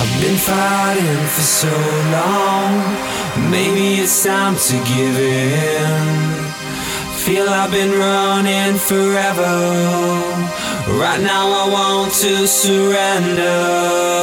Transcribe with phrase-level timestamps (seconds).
[0.00, 1.68] I've been fighting for so
[2.10, 3.50] long.
[3.50, 6.06] Maybe it's time to give in.
[7.24, 9.42] Feel I've been running forever.
[10.98, 14.22] Right now I want to surrender.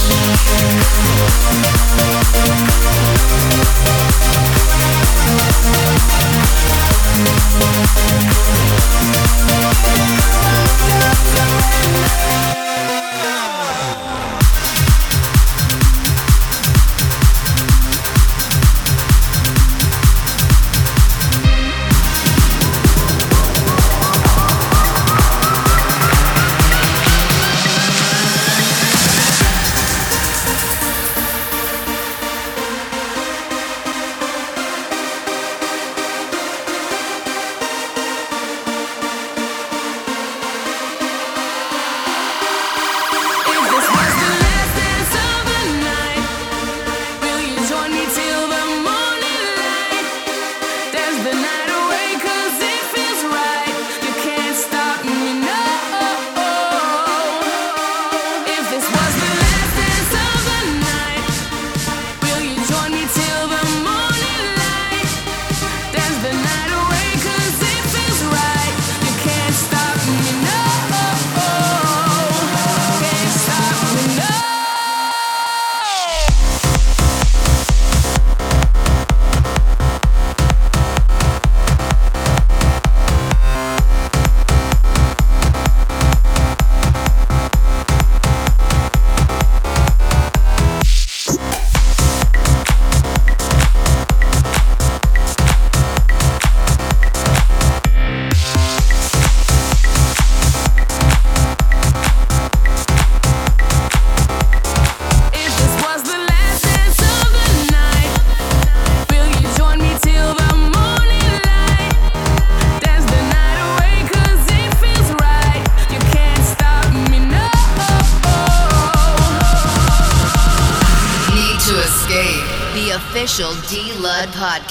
[0.01, 0.41] Surrender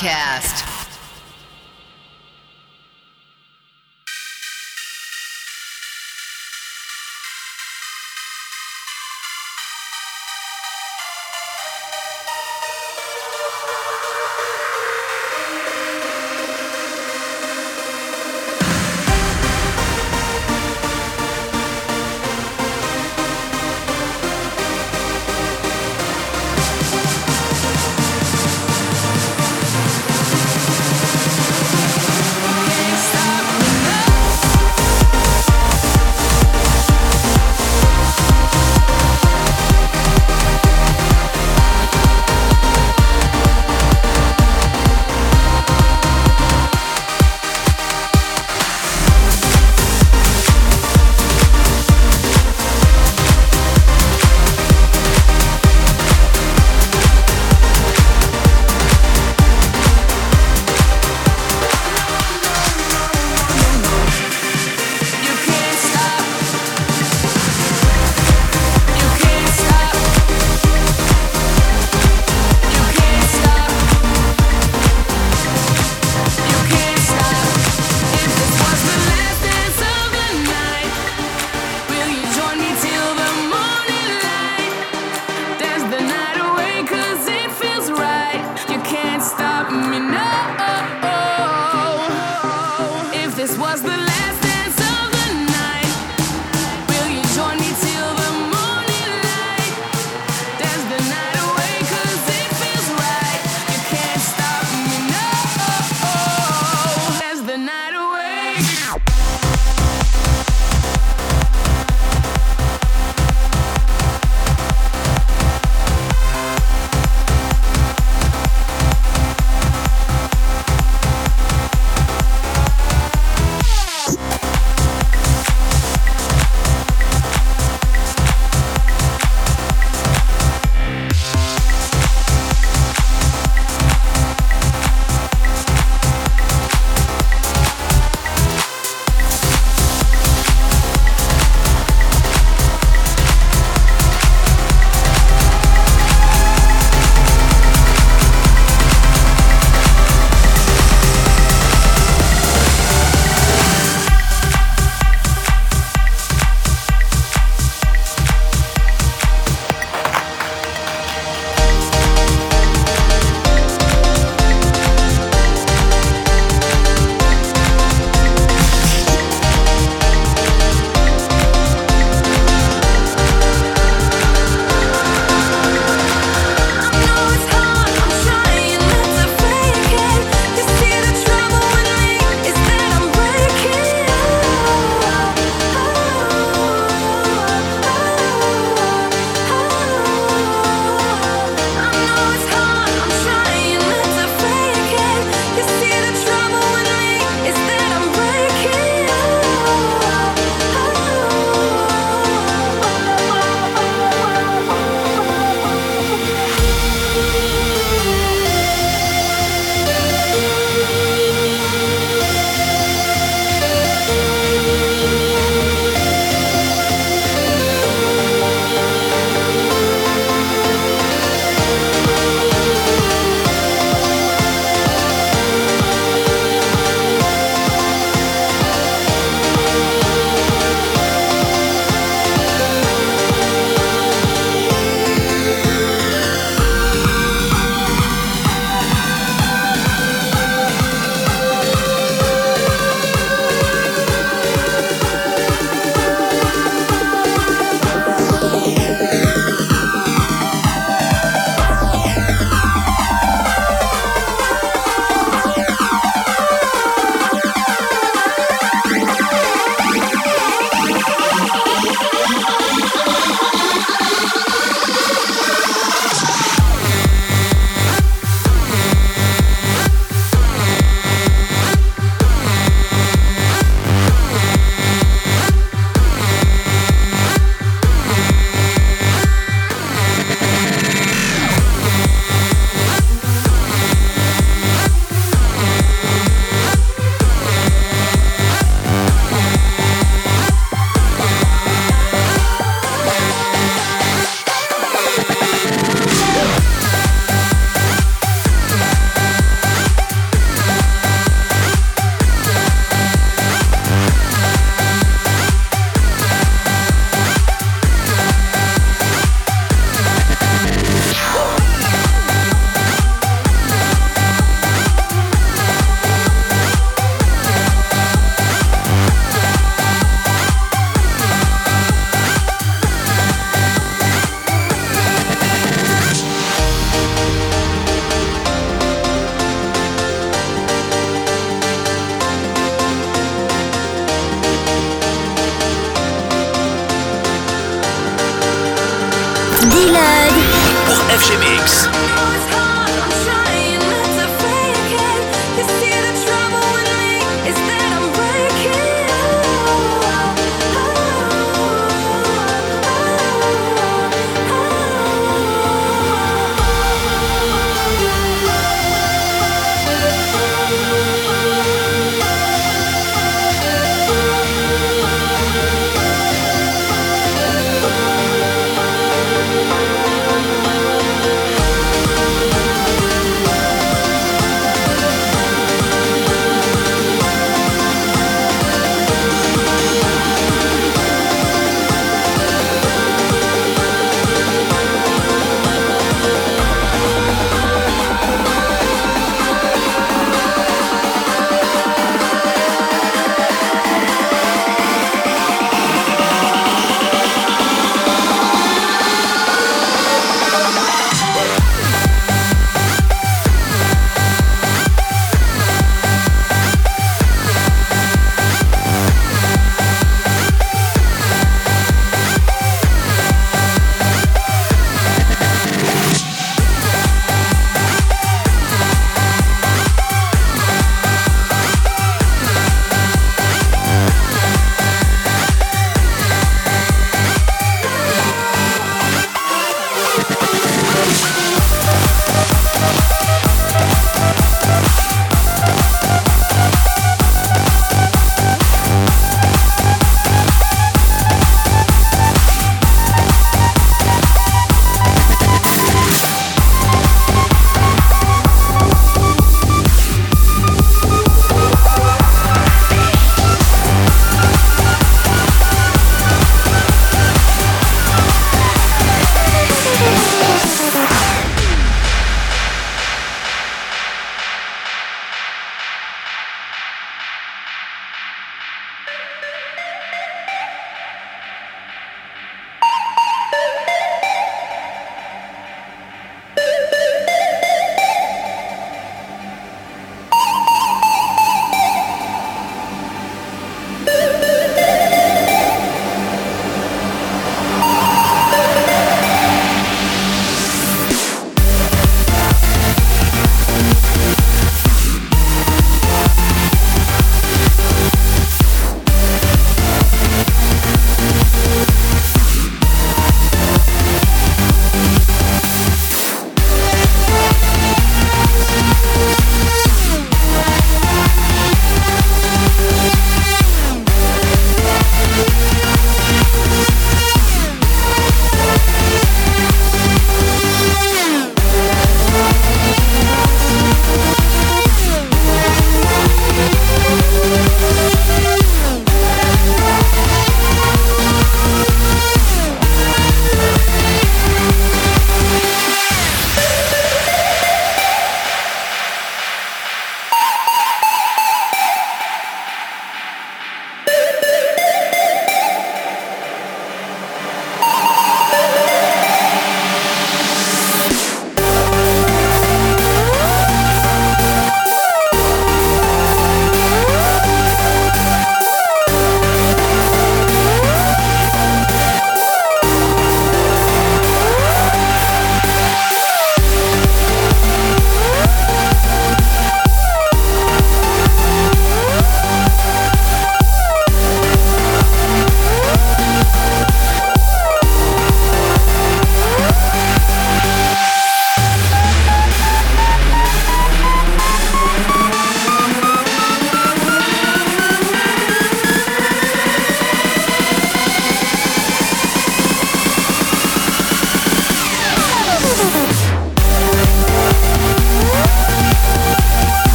[0.00, 0.29] podcast.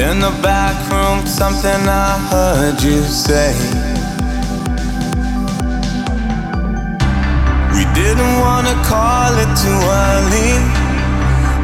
[0.00, 3.52] In the back room something I heard you say.
[7.76, 10.56] We didn't wanna call it too early.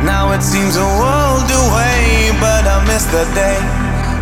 [0.05, 3.57] Now it seems a world away, but I miss the day.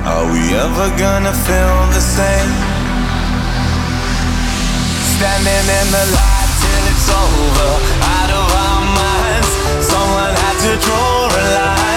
[0.06, 2.50] Are we ever gonna feel the same?
[5.18, 7.70] Standing in the light till it's over,
[8.14, 9.50] out of our minds.
[9.82, 11.93] Someone had to draw a line.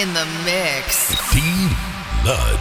[0.00, 1.10] In the mix.
[1.34, 1.40] D
[2.24, 2.60] Lud.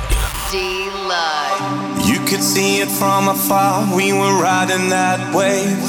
[0.50, 2.06] D Lud.
[2.08, 5.86] You could see it from afar, we were riding that wave.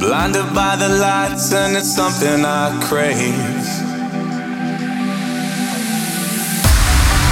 [0.00, 3.64] Blinded by the lights, and it's something I crave.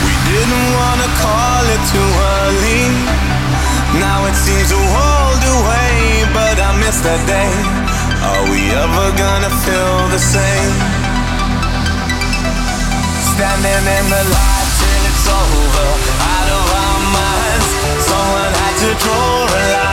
[0.04, 2.84] We didn't wanna call it too early.
[3.96, 7.81] Now it seems a world away, but I miss that day.
[8.28, 10.74] Are we ever gonna feel the same?
[13.32, 15.88] Standing in the light till it's over,
[16.34, 17.68] out of our minds.
[18.10, 19.91] Someone had to draw a line.